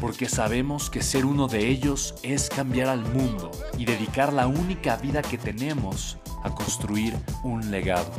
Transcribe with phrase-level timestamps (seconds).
[0.00, 4.96] porque sabemos que ser uno de ellos es cambiar al mundo y dedicar la única
[4.96, 8.10] vida que tenemos a construir un legado.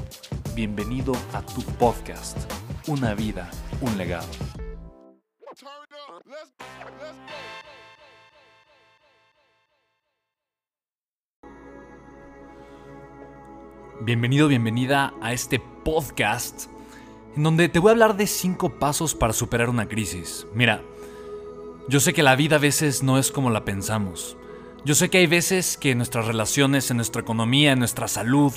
[0.55, 2.37] Bienvenido a tu podcast,
[2.87, 3.49] Una vida,
[3.81, 4.27] un legado.
[14.01, 16.69] Bienvenido, bienvenida a este podcast
[17.35, 20.47] en donde te voy a hablar de cinco pasos para superar una crisis.
[20.53, 20.81] Mira,
[21.89, 24.35] yo sé que la vida a veces no es como la pensamos.
[24.83, 28.51] Yo sé que hay veces que en nuestras relaciones, en nuestra economía, en nuestra salud,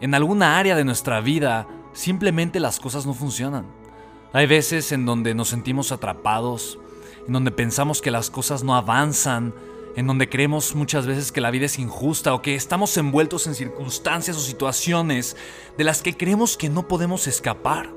[0.00, 3.66] en alguna área de nuestra vida, simplemente las cosas no funcionan.
[4.32, 6.78] Hay veces en donde nos sentimos atrapados,
[7.26, 9.52] en donde pensamos que las cosas no avanzan,
[9.94, 13.54] en donde creemos muchas veces que la vida es injusta o que estamos envueltos en
[13.54, 15.36] circunstancias o situaciones
[15.76, 17.90] de las que creemos que no podemos escapar.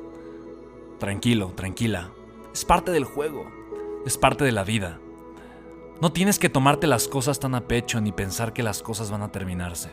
[0.99, 2.11] Tranquilo, tranquila,
[2.53, 3.62] es parte del juego
[4.05, 4.99] es parte de la vida.
[6.01, 9.21] No tienes que tomarte las cosas tan a pecho ni pensar que las cosas van
[9.21, 9.89] a terminarse.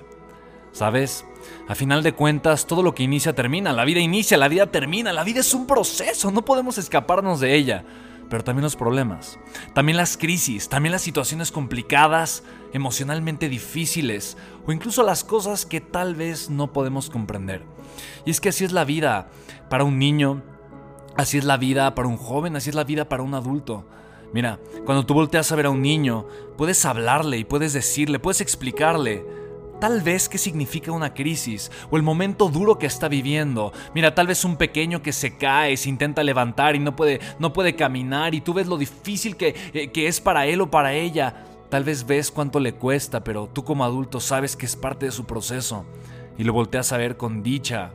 [0.73, 1.25] ¿Sabes?
[1.69, 5.13] A final de cuentas, todo lo que inicia termina, la vida inicia, la vida termina,
[5.13, 7.85] la vida es un proceso, no podemos escaparnos de ella.
[8.29, 9.41] Pero también los problemas,
[9.75, 16.15] también las crisis, también las situaciones complicadas, emocionalmente difíciles o incluso las cosas que tal
[16.15, 17.65] vez no podemos comprender.
[18.25, 19.31] Y es que así es la vida
[19.69, 20.43] para un niño,
[21.17, 23.85] así es la vida para un joven, así es la vida para un adulto.
[24.33, 26.27] Mira, cuando tú volteas a ver a un niño,
[26.57, 29.25] puedes hablarle y puedes decirle, puedes explicarle
[29.81, 33.73] tal vez qué significa una crisis o el momento duro que está viviendo.
[33.95, 37.53] Mira, tal vez un pequeño que se cae, se intenta levantar y no puede, no
[37.53, 40.93] puede caminar y tú ves lo difícil que, eh, que es para él o para
[40.93, 41.47] ella.
[41.71, 45.13] Tal vez ves cuánto le cuesta, pero tú como adulto sabes que es parte de
[45.13, 45.85] su proceso
[46.37, 47.93] y lo volteas a ver con dicha,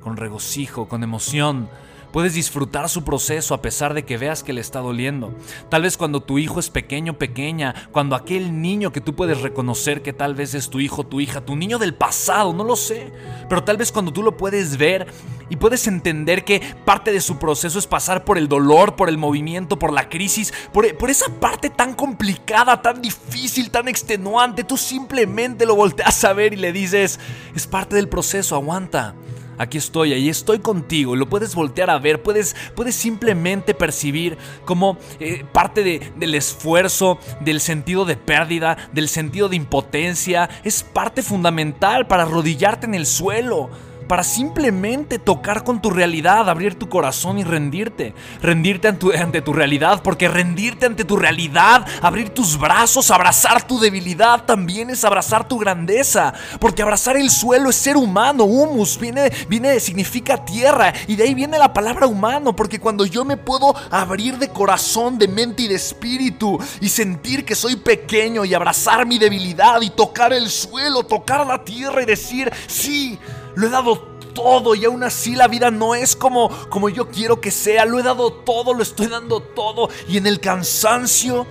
[0.00, 1.68] con regocijo, con emoción.
[2.12, 5.32] Puedes disfrutar su proceso a pesar de que veas que le está doliendo.
[5.70, 10.02] Tal vez cuando tu hijo es pequeño, pequeña, cuando aquel niño que tú puedes reconocer
[10.02, 13.10] que tal vez es tu hijo, tu hija, tu niño del pasado, no lo sé.
[13.48, 15.06] Pero tal vez cuando tú lo puedes ver
[15.48, 19.16] y puedes entender que parte de su proceso es pasar por el dolor, por el
[19.16, 24.76] movimiento, por la crisis, por, por esa parte tan complicada, tan difícil, tan extenuante, tú
[24.76, 27.18] simplemente lo volteas a ver y le dices,
[27.54, 29.14] es parte del proceso, aguanta
[29.58, 34.98] aquí estoy, ahí estoy contigo, lo puedes voltear a ver, puedes, puedes simplemente percibir como
[35.20, 42.06] eh, parte del esfuerzo, del sentido de pérdida, del sentido de impotencia, es parte fundamental
[42.06, 43.70] para arrodillarte en el suelo
[44.02, 48.14] para simplemente tocar con tu realidad, abrir tu corazón y rendirte.
[48.40, 54.44] Rendirte ante tu, realidad, porque rendirte ante tu realidad, abrir tus brazos, abrazar tu debilidad,
[54.44, 56.34] también es abrazar tu grandeza.
[56.60, 61.34] Porque abrazar el suelo es ser humano, humus, viene, viene, significa tierra, y de ahí
[61.34, 65.68] viene la palabra humano, porque cuando yo me puedo abrir de corazón, de mente y
[65.68, 71.04] de espíritu, y sentir que soy pequeño y abrazar mi debilidad y tocar el suelo,
[71.04, 73.18] tocar la tierra y decir, sí,
[73.54, 77.40] lo he dado todo y aún así la vida no es como, como yo quiero
[77.40, 77.84] que sea.
[77.84, 81.46] Lo he dado todo, lo estoy dando todo y en el cansancio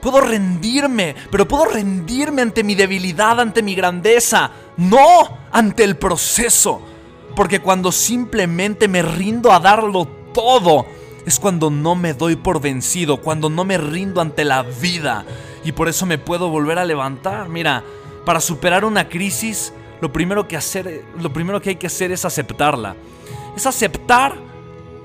[0.00, 6.82] puedo rendirme, pero puedo rendirme ante mi debilidad, ante mi grandeza, no ante el proceso.
[7.34, 10.86] Porque cuando simplemente me rindo a darlo todo,
[11.26, 15.24] es cuando no me doy por vencido, cuando no me rindo ante la vida.
[15.64, 17.48] Y por eso me puedo volver a levantar.
[17.48, 17.82] Mira,
[18.24, 19.72] para superar una crisis
[20.04, 22.94] lo primero que hacer, lo primero que hay que hacer es aceptarla.
[23.56, 24.36] Es aceptar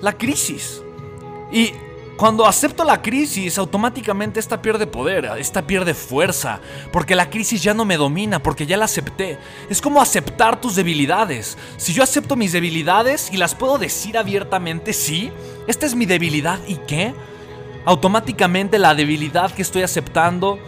[0.02, 0.82] la crisis.
[1.54, 1.72] Y
[2.18, 6.60] cuando acepto la crisis, automáticamente esta pierde poder, esta pierde fuerza,
[6.92, 9.38] porque la crisis ya no me domina, porque ya la acepté.
[9.70, 11.58] Es como aceptar tus debilidades.
[11.78, 15.32] Si yo acepto mis debilidades y las puedo decir abiertamente, sí,
[15.66, 17.14] esta es mi debilidad y qué,
[17.86, 20.60] automáticamente la debilidad que estoy aceptando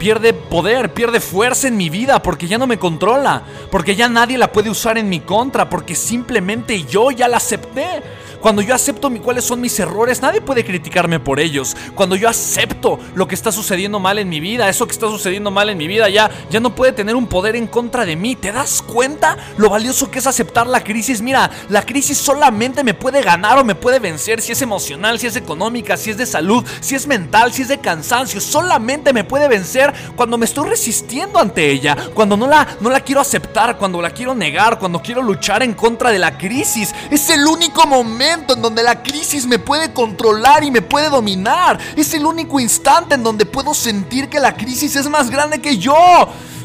[0.00, 4.38] pierde poder, pierde fuerza en mi vida porque ya no me controla, porque ya nadie
[4.38, 8.02] la puede usar en mi contra, porque simplemente yo ya la acepté.
[8.40, 11.76] Cuando yo acepto cuáles son mis errores, nadie puede criticarme por ellos.
[11.94, 15.50] Cuando yo acepto lo que está sucediendo mal en mi vida, eso que está sucediendo
[15.50, 18.36] mal en mi vida ya, ya no puede tener un poder en contra de mí.
[18.36, 21.22] ¿Te das cuenta lo valioso que es aceptar la crisis?
[21.22, 25.26] Mira, la crisis solamente me puede ganar o me puede vencer si es emocional, si
[25.26, 28.40] es económica, si es de salud, si es mental, si es de cansancio.
[28.40, 33.00] Solamente me puede vencer cuando me estoy resistiendo ante ella, cuando no la, no la
[33.00, 36.94] quiero aceptar, cuando la quiero negar, cuando quiero luchar en contra de la crisis.
[37.10, 41.78] Es el único momento en donde la crisis me puede controlar y me puede dominar.
[41.96, 45.78] Es el único instante en donde puedo sentir que la crisis es más grande que
[45.78, 45.94] yo.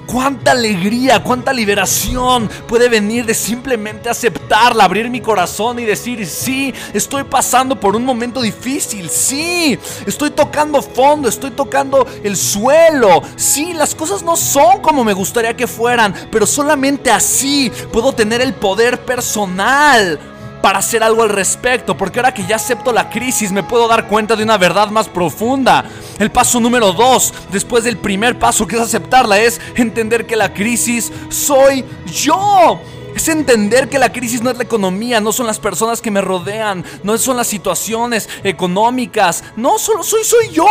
[0.06, 6.71] Cuánta alegría, cuánta liberación puede venir de simplemente aceptarla, abrir mi corazón y decir, sí,
[6.94, 13.73] estoy pasando por un momento difícil, sí, estoy tocando fondo, estoy tocando el suelo, sí,
[13.73, 18.53] las cosas no son como me gustaría que fueran, pero solamente así puedo tener el
[18.53, 23.63] poder personal para hacer algo al respecto, porque ahora que ya acepto la crisis me
[23.63, 25.85] puedo dar cuenta de una verdad más profunda.
[26.17, 30.53] El paso número dos, después del primer paso que es aceptarla, es entender que la
[30.53, 32.81] crisis soy yo.
[33.15, 36.19] Es entender que la crisis no es la economía, no son las personas que me
[36.19, 40.65] rodean, no son las situaciones económicas, no, solo soy, soy yo.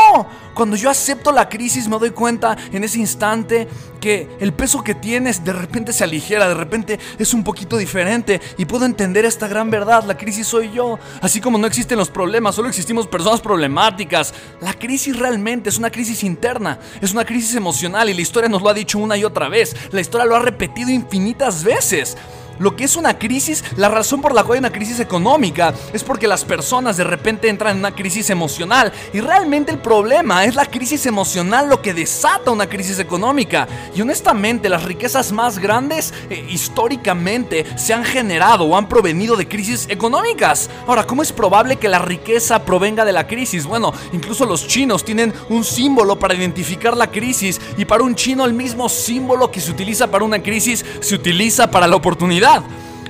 [0.54, 3.66] Cuando yo acepto la crisis me doy cuenta en ese instante
[4.00, 8.40] que el peso que tienes de repente se aligera, de repente es un poquito diferente
[8.56, 10.98] y puedo entender esta gran verdad, la crisis soy yo.
[11.20, 14.32] Así como no existen los problemas, solo existimos personas problemáticas.
[14.60, 18.62] La crisis realmente es una crisis interna, es una crisis emocional y la historia nos
[18.62, 22.16] lo ha dicho una y otra vez, la historia lo ha repetido infinitas veces.
[22.58, 26.04] Lo que es una crisis, la razón por la cual hay una crisis económica es
[26.04, 30.54] porque las personas de repente entran en una crisis emocional y realmente el problema es
[30.54, 33.66] la crisis emocional lo que desata una crisis económica.
[33.94, 39.48] Y honestamente las riquezas más grandes eh, históricamente se han generado o han provenido de
[39.48, 40.70] crisis económicas.
[40.86, 43.66] Ahora, ¿cómo es probable que la riqueza provenga de la crisis?
[43.66, 48.44] Bueno, incluso los chinos tienen un símbolo para identificar la crisis y para un chino
[48.44, 51.96] el mismo símbolo que se utiliza para una crisis se utiliza para la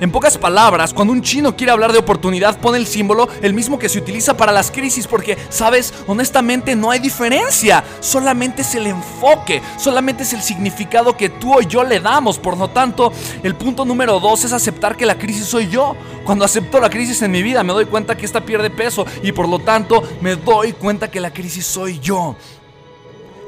[0.00, 3.78] En pocas palabras, cuando un chino quiere hablar de oportunidad, pone el símbolo el mismo
[3.78, 8.86] que se utiliza para las crisis, porque, sabes, honestamente no hay diferencia, solamente es el
[8.86, 12.38] enfoque, solamente es el significado que tú o yo le damos.
[12.38, 15.96] Por lo tanto, el punto número dos es aceptar que la crisis soy yo.
[16.24, 19.32] Cuando acepto la crisis en mi vida, me doy cuenta que esta pierde peso y
[19.32, 22.36] por lo tanto me doy cuenta que la crisis soy yo.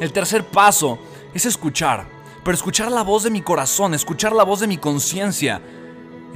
[0.01, 0.99] El tercer paso
[1.33, 2.17] es escuchar
[2.47, 5.61] pero escuchar la voz de mi corazón, escuchar la voz de mi conciencia.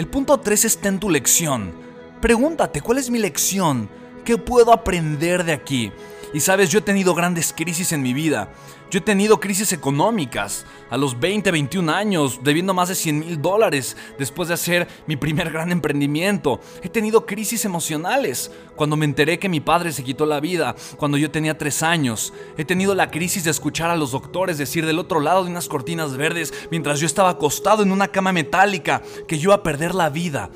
[0.00, 1.74] El punto 3 está en tu lección.
[2.22, 3.90] Pregúntate, ¿cuál es mi lección?
[4.24, 5.92] ¿Qué puedo aprender de aquí?
[6.32, 8.52] Y sabes, yo he tenido grandes crisis en mi vida.
[8.88, 13.42] Yo he tenido crisis económicas a los 20, 21 años, debiendo más de 100 mil
[13.42, 16.60] dólares después de hacer mi primer gran emprendimiento.
[16.82, 21.18] He tenido crisis emocionales cuando me enteré que mi padre se quitó la vida cuando
[21.18, 22.32] yo tenía 3 años.
[22.56, 25.68] He tenido la crisis de escuchar a los doctores decir del otro lado de unas
[25.68, 29.94] cortinas verdes mientras yo estaba acostado en una cama metálica que yo iba a perder
[29.94, 30.50] la vida.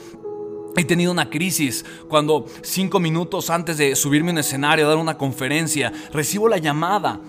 [0.76, 4.98] He tenido una crisis cuando cinco minutos antes de subirme a un escenario a dar
[4.98, 7.20] una conferencia, recibo la llamada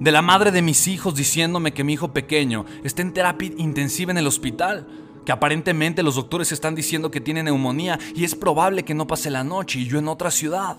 [0.00, 4.10] de la madre de mis hijos diciéndome que mi hijo pequeño está en terapia intensiva
[4.10, 4.88] en el hospital,
[5.24, 9.30] que aparentemente los doctores están diciendo que tiene neumonía y es probable que no pase
[9.30, 10.76] la noche y yo en otra ciudad.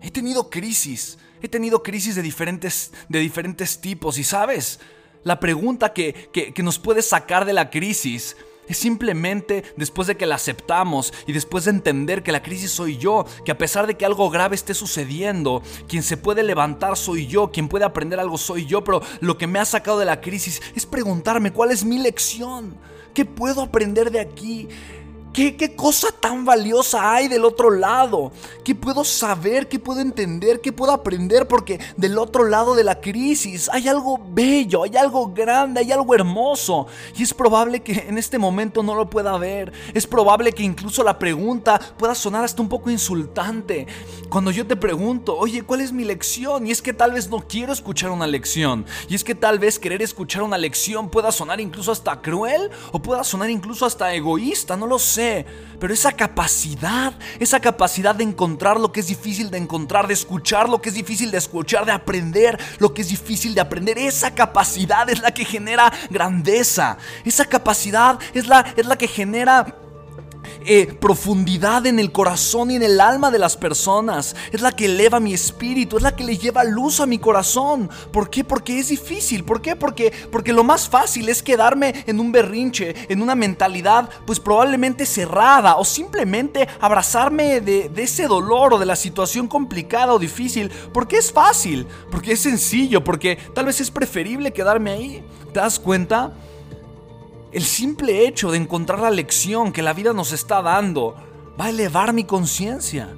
[0.00, 4.80] He tenido crisis, he tenido crisis de diferentes, de diferentes tipos y sabes,
[5.24, 8.34] la pregunta que, que nos puede sacar de la crisis
[8.68, 12.96] es simplemente después de que la aceptamos y después de entender que la crisis soy
[12.96, 17.26] yo, que a pesar de que algo grave esté sucediendo, quien se puede levantar soy
[17.26, 20.20] yo, quien puede aprender algo soy yo, pero lo que me ha sacado de la
[20.20, 22.76] crisis es preguntarme cuál es mi lección,
[23.14, 24.68] qué puedo aprender de aquí,
[25.36, 28.32] ¿Qué, cosa tan valiosa hay del otro lado?
[28.64, 29.68] ¿Qué puedo saber?
[29.68, 30.62] ¿Qué puedo entender?
[30.62, 31.46] ¿Qué puedo aprender?
[31.46, 36.14] Porque del otro lado de la crisis hay algo bello, hay algo grande, hay algo
[36.14, 36.86] hermoso.
[37.14, 39.74] Y es probable que en este momento no lo pueda ver.
[39.92, 43.86] Es probable que incluso la pregunta pueda sonar hasta un poco insultante.
[44.30, 46.66] Cuando yo te pregunto, oye, ¿cuál es mi lección?
[46.66, 48.86] Y es que tal vez no quiero escuchar una lección.
[49.06, 53.02] Y es que tal vez querer escuchar una lección pueda sonar incluso hasta cruel o
[53.02, 55.25] pueda sonar incluso hasta egoísta, no lo sé
[55.78, 60.68] pero esa capacidad, esa capacidad de encontrar lo que es difícil de encontrar, de escuchar
[60.68, 64.34] lo que es difícil de escuchar, de aprender lo que es difícil de aprender, esa
[64.34, 66.96] capacidad es la que genera grandeza.
[67.24, 69.66] Esa capacidad es la, es la que genera
[70.66, 74.34] eh, profundidad en el corazón y en el alma de las personas.
[74.52, 77.88] Es la que eleva mi espíritu, es la que le lleva luz a mi corazón.
[78.12, 78.42] ¿Por qué?
[78.42, 79.44] Porque es difícil.
[79.44, 79.76] ¿Por qué?
[79.76, 85.06] Porque, porque lo más fácil es quedarme en un berrinche, en una mentalidad pues probablemente
[85.06, 90.70] cerrada o simplemente abrazarme de, de ese dolor o de la situación complicada o difícil.
[90.92, 95.24] Porque es fácil, porque es sencillo, porque tal vez es preferible quedarme ahí.
[95.52, 96.32] ¿Te das cuenta?
[97.56, 101.14] El simple hecho de encontrar la lección que la vida nos está dando
[101.58, 103.08] va a elevar mi conciencia.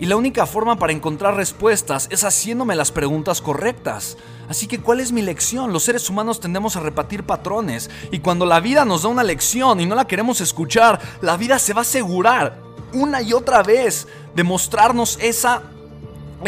[0.00, 4.16] Y la única forma para encontrar respuestas es haciéndome las preguntas correctas.
[4.48, 5.72] Así que, ¿cuál es mi lección?
[5.72, 7.88] Los seres humanos tendemos a repetir patrones.
[8.10, 11.60] Y cuando la vida nos da una lección y no la queremos escuchar, la vida
[11.60, 12.58] se va a asegurar
[12.92, 15.62] una y otra vez de mostrarnos esa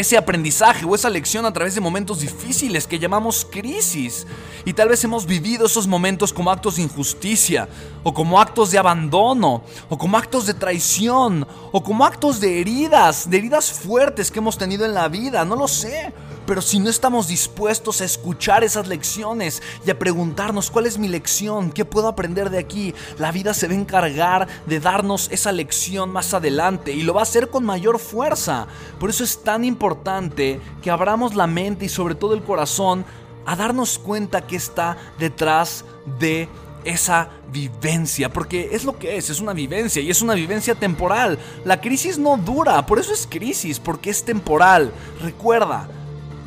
[0.01, 4.25] ese aprendizaje o esa lección a través de momentos difíciles que llamamos crisis.
[4.65, 7.69] Y tal vez hemos vivido esos momentos como actos de injusticia,
[8.03, 13.29] o como actos de abandono, o como actos de traición, o como actos de heridas,
[13.29, 16.13] de heridas fuertes que hemos tenido en la vida, no lo sé.
[16.45, 21.07] Pero si no estamos dispuestos a escuchar esas lecciones y a preguntarnos cuál es mi
[21.07, 25.51] lección, qué puedo aprender de aquí, la vida se va a encargar de darnos esa
[25.51, 28.67] lección más adelante y lo va a hacer con mayor fuerza.
[28.99, 33.05] Por eso es tan importante que abramos la mente y sobre todo el corazón
[33.45, 35.85] a darnos cuenta que está detrás
[36.19, 36.47] de
[36.83, 41.39] esa vivencia, porque es lo que es, es una vivencia y es una vivencia temporal.
[41.63, 44.91] La crisis no dura, por eso es crisis, porque es temporal.
[45.21, 45.89] Recuerda,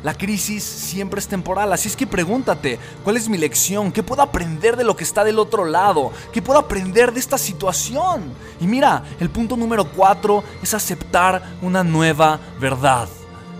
[0.03, 3.91] la crisis siempre es temporal, así es que pregúntate, ¿cuál es mi lección?
[3.91, 6.11] ¿Qué puedo aprender de lo que está del otro lado?
[6.31, 8.33] ¿Qué puedo aprender de esta situación?
[8.61, 13.09] Y mira, el punto número cuatro es aceptar una nueva verdad.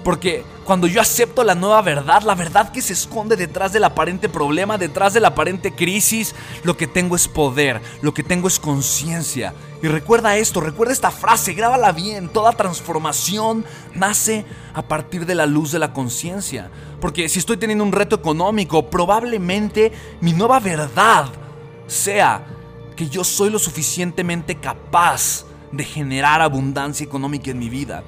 [0.03, 4.29] Porque cuando yo acepto la nueva verdad, la verdad que se esconde detrás del aparente
[4.29, 8.59] problema, detrás de la aparente crisis, lo que tengo es poder, lo que tengo es
[8.59, 9.55] conciencia.
[9.81, 14.45] Y recuerda esto, recuerda esta frase, grábala bien, toda transformación nace
[14.75, 16.69] a partir de la luz de la conciencia.
[17.01, 21.29] Porque si estoy teniendo un reto económico, probablemente mi nueva verdad
[21.87, 22.45] sea
[22.95, 28.03] que yo soy lo suficientemente capaz de generar abundancia económica en mi vida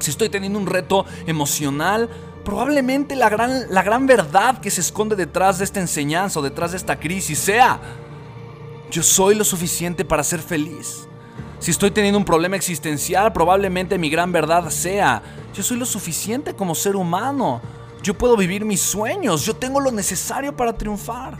[0.00, 2.08] si estoy teniendo un reto emocional,
[2.44, 6.72] probablemente la gran, la gran verdad que se esconde detrás de esta enseñanza o detrás
[6.72, 7.80] de esta crisis sea,
[8.90, 11.06] yo soy lo suficiente para ser feliz.
[11.60, 15.22] Si estoy teniendo un problema existencial, probablemente mi gran verdad sea,
[15.54, 17.60] yo soy lo suficiente como ser humano.
[18.02, 21.36] Yo puedo vivir mis sueños, yo tengo lo necesario para triunfar.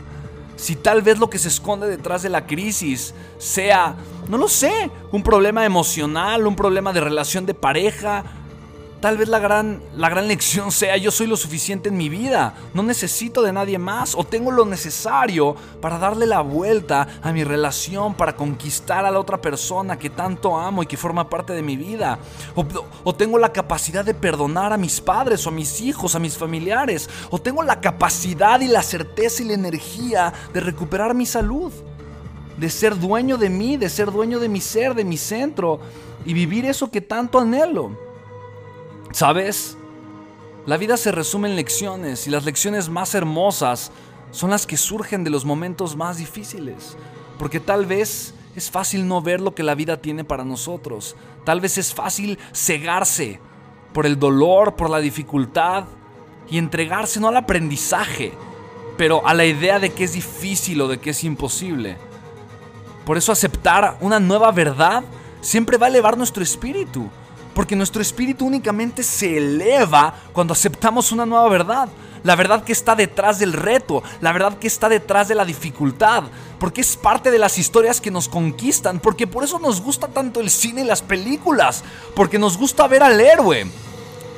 [0.55, 3.95] Si tal vez lo que se esconde detrás de la crisis sea,
[4.29, 8.23] no lo sé, un problema emocional, un problema de relación de pareja,
[9.01, 12.53] Tal vez la gran, la gran lección sea yo soy lo suficiente en mi vida,
[12.75, 17.43] no necesito de nadie más o tengo lo necesario para darle la vuelta a mi
[17.43, 21.63] relación, para conquistar a la otra persona que tanto amo y que forma parte de
[21.63, 22.19] mi vida.
[23.03, 26.37] O, tengo la capacidad de perdonar a mis padres o a mis hijos, a mis
[26.37, 27.09] familiares.
[27.31, 31.71] O tengo la capacidad y la certeza y la energía de recuperar mi salud.
[32.55, 35.79] De ser dueño de mí, de ser dueño de mi ser, de mi centro
[36.23, 38.10] y vivir eso que tanto anhelo.
[39.11, 39.77] ¿Sabes?
[40.65, 43.91] La vida se resume en lecciones y las lecciones más hermosas
[44.31, 46.95] son las que surgen de los momentos más difíciles.
[47.37, 51.15] Porque tal vez es fácil no ver lo que la vida tiene para nosotros.
[51.43, 53.39] Tal vez es fácil cegarse
[53.93, 55.85] por el dolor, por la dificultad
[56.49, 58.33] y entregarse no al aprendizaje,
[58.97, 61.97] pero a la idea de que es difícil o de que es imposible.
[63.05, 65.03] Por eso aceptar una nueva verdad
[65.41, 67.09] siempre va a elevar nuestro espíritu.
[67.53, 71.89] Porque nuestro espíritu únicamente se eleva cuando aceptamos una nueva verdad.
[72.23, 76.23] La verdad que está detrás del reto, la verdad que está detrás de la dificultad,
[76.59, 80.39] porque es parte de las historias que nos conquistan, porque por eso nos gusta tanto
[80.39, 81.83] el cine y las películas,
[82.15, 83.65] porque nos gusta ver al héroe.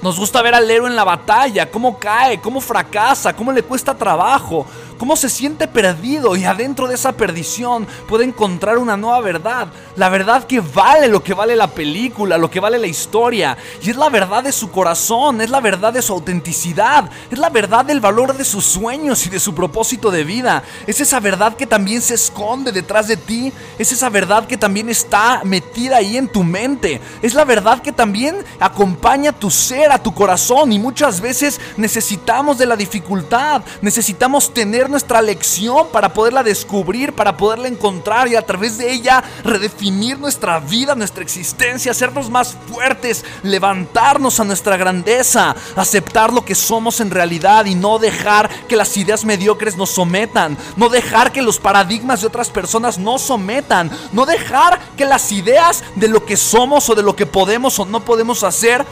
[0.02, 3.98] Nos gusta ver al héroe en la batalla, cómo cae, cómo fracasa, cómo le cuesta
[3.98, 4.66] trabajo,
[5.04, 9.68] cómo se siente perdido y adentro de esa perdición puede encontrar una nueva verdad.
[9.98, 13.58] La verdad que vale lo que vale la película, lo que vale la historia.
[13.82, 17.50] Y es la verdad de su corazón, es la verdad de su autenticidad, es la
[17.50, 20.64] verdad del valor de sus sueños y de su propósito de vida.
[20.88, 24.88] Es esa verdad que también se esconde detrás de ti, es esa verdad que también
[24.88, 27.02] está metida ahí en tu mente.
[27.22, 31.60] Es la verdad que también acompaña a tu ser, a tu corazón y muchas veces
[31.76, 38.36] necesitamos de la dificultad, necesitamos tener nuestra lección, para poderla descubrir, para poderla encontrar y
[38.36, 44.78] a través de ella redefinir nuestra vida, nuestra existencia, hacernos más fuertes, levantarnos a nuestra
[44.78, 49.90] grandeza, aceptar lo que somos en realidad y no dejar que las ideas mediocres nos
[49.90, 55.32] sometan, no dejar que los paradigmas de otras personas nos sometan, no dejar que las
[55.32, 58.86] ideas de lo que somos o de lo que podemos o no podemos hacer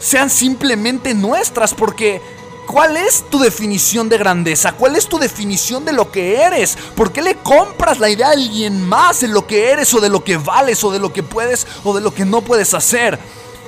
[0.00, 2.20] sean simplemente nuestras, porque
[2.66, 4.72] ¿Cuál es tu definición de grandeza?
[4.72, 6.76] ¿Cuál es tu definición de lo que eres?
[6.96, 10.08] ¿Por qué le compras la idea a alguien más de lo que eres o de
[10.08, 13.18] lo que vales o de lo que puedes o de lo que no puedes hacer?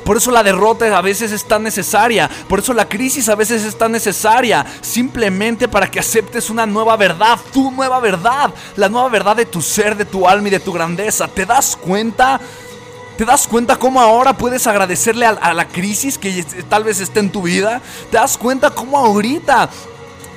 [0.07, 2.31] Por eso la derrota a veces es tan necesaria.
[2.49, 4.65] Por eso la crisis a veces es tan necesaria.
[4.81, 7.41] Simplemente para que aceptes una nueva verdad.
[7.53, 8.55] Tu nueva verdad.
[8.77, 11.27] La nueva verdad de tu ser, de tu alma y de tu grandeza.
[11.27, 12.41] ¿Te das cuenta?
[13.17, 17.33] ¿Te das cuenta cómo ahora puedes agradecerle a, la crisis que tal vez esté en
[17.33, 17.81] tu vida?
[18.11, 19.71] ¿Te das cuenta cómo ahorita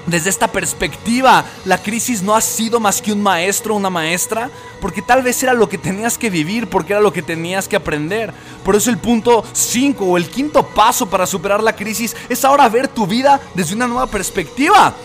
[0.06, 4.50] desde esta perspectiva, la crisis no ha sido más que un maestro o una maestra,
[4.82, 7.76] porque tal vez era lo que tenías que vivir, porque era lo que tenías que
[7.76, 8.34] aprender.
[8.64, 12.70] Por eso el punto 5 o el quinto paso para superar la crisis es ahora
[12.70, 14.96] ver tu vida desde una nueva perspectiva.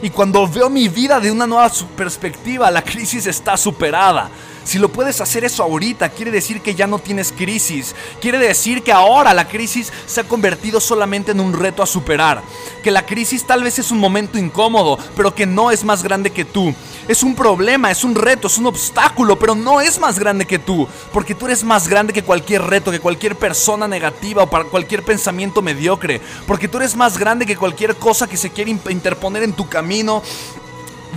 [0.00, 4.30] Y cuando veo mi vida de una nueva perspectiva, la crisis está superada.
[4.64, 7.94] Si lo puedes hacer eso ahorita, quiere decir que ya no tienes crisis.
[8.20, 12.42] Quiere decir que ahora la crisis se ha convertido solamente en un reto a superar.
[12.82, 16.30] Que la crisis tal vez es un momento incómodo, pero que no es más grande
[16.30, 16.74] que tú.
[17.08, 20.58] Es un problema, es un reto, es un obstáculo, pero no es más grande que
[20.58, 20.86] tú.
[21.12, 25.02] Porque tú eres más grande que cualquier reto, que cualquier persona negativa o para cualquier
[25.02, 26.20] pensamiento mediocre.
[26.46, 30.22] Porque tú eres más grande que cualquier cosa que se quiere interponer en tu camino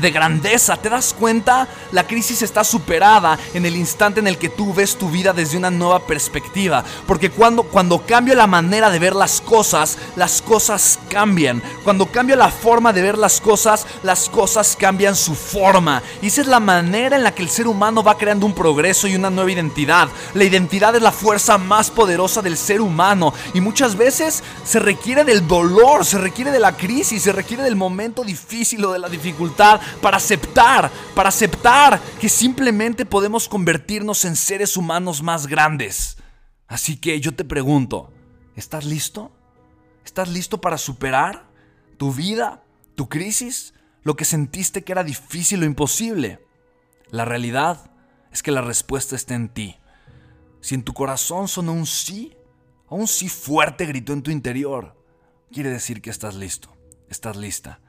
[0.01, 0.77] de grandeza.
[0.77, 1.67] ¿Te das cuenta?
[1.91, 5.57] La crisis está superada en el instante en el que tú ves tu vida desde
[5.57, 6.83] una nueva perspectiva.
[7.07, 11.61] Porque cuando, cuando cambio la manera de ver las cosas, las cosas cambian.
[11.83, 16.01] Cuando cambio la forma de ver las cosas, las cosas cambian su forma.
[16.21, 19.07] Y esa es la manera en la que el ser humano va creando un progreso
[19.07, 20.09] y una nueva identidad.
[20.33, 23.33] La identidad es la fuerza más poderosa del ser humano.
[23.53, 27.75] Y muchas veces se requiere del dolor, se requiere de la crisis, se requiere del
[27.75, 34.35] momento difícil o de la dificultad para aceptar, para aceptar que simplemente podemos convertirnos en
[34.35, 36.17] seres humanos más grandes.
[36.67, 38.11] Así que yo te pregunto,
[38.55, 39.31] ¿estás listo?
[40.03, 41.47] ¿Estás listo para superar
[41.97, 42.63] tu vida,
[42.95, 43.73] tu crisis,
[44.03, 46.45] lo que sentiste que era difícil o imposible?
[47.09, 47.91] La realidad
[48.31, 49.77] es que la respuesta está en ti.
[50.61, 52.35] Si en tu corazón sonó un sí,
[52.87, 54.95] o un sí fuerte gritó en tu interior,
[55.51, 56.75] quiere decir que estás listo,
[57.09, 57.79] estás lista.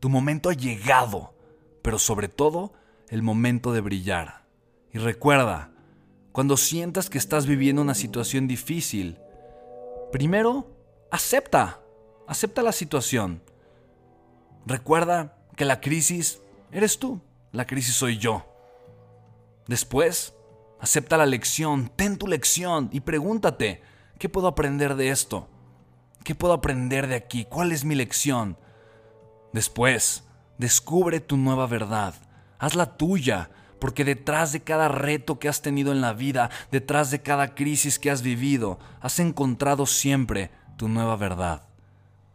[0.00, 1.34] Tu momento ha llegado
[1.82, 2.72] pero sobre todo
[3.08, 4.44] el momento de brillar.
[4.92, 5.70] Y recuerda,
[6.32, 9.18] cuando sientas que estás viviendo una situación difícil,
[10.12, 10.70] primero,
[11.10, 11.80] acepta,
[12.26, 13.42] acepta la situación.
[14.66, 17.20] Recuerda que la crisis eres tú,
[17.52, 18.44] la crisis soy yo.
[19.66, 20.34] Después,
[20.80, 23.82] acepta la lección, ten tu lección y pregúntate,
[24.18, 25.48] ¿qué puedo aprender de esto?
[26.24, 27.44] ¿Qué puedo aprender de aquí?
[27.44, 28.58] ¿Cuál es mi lección?
[29.52, 30.27] Después,
[30.58, 32.14] Descubre tu nueva verdad.
[32.58, 37.22] Hazla tuya, porque detrás de cada reto que has tenido en la vida, detrás de
[37.22, 41.62] cada crisis que has vivido, has encontrado siempre tu nueva verdad.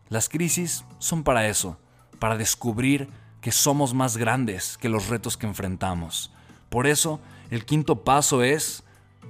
[0.09, 1.77] Las crisis son para eso,
[2.19, 3.09] para descubrir
[3.41, 6.31] que somos más grandes que los retos que enfrentamos.
[6.69, 8.83] Por eso, el quinto paso es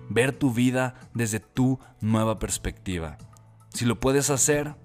[0.10, 3.18] ver tu vida desde tu nueva perspectiva.
[3.70, 4.76] Si lo puedes hacer,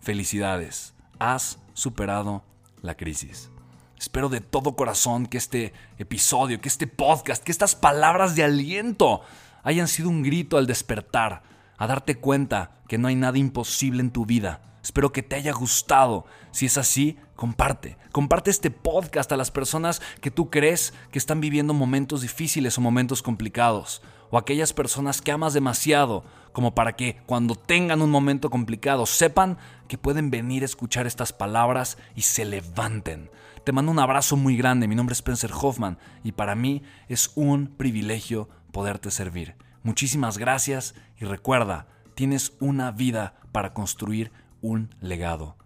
[0.00, 0.94] felicidades.
[1.18, 2.42] Has superado
[2.82, 3.50] la crisis.
[3.98, 9.20] Espero de todo corazón que este episodio, que este podcast, que estas palabras de aliento
[9.62, 11.42] hayan sido un grito al despertar,
[11.76, 14.62] a darte cuenta que no hay nada imposible en tu vida.
[14.82, 16.24] Espero que te haya gustado.
[16.50, 17.98] Si es así, comparte.
[18.12, 22.80] Comparte este podcast a las personas que tú crees que están viviendo momentos difíciles o
[22.80, 24.02] momentos complicados.
[24.30, 29.58] O aquellas personas que amas demasiado como para que cuando tengan un momento complicado sepan
[29.88, 33.30] que pueden venir a escuchar estas palabras y se levanten.
[33.64, 37.32] Te mando un abrazo muy grande, mi nombre es Spencer Hoffman y para mí es
[37.34, 39.56] un privilegio poderte servir.
[39.82, 45.56] Muchísimas gracias y recuerda, tienes una vida para construir un legado.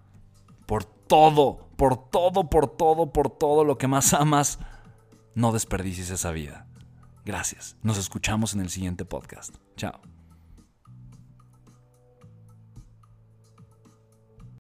[0.66, 4.59] Por todo, por todo, por todo, por todo lo que más amas,
[5.35, 6.66] no desperdicies esa vida.
[7.24, 7.76] Gracias.
[7.82, 9.56] Nos escuchamos en el siguiente podcast.
[9.76, 10.13] Chao.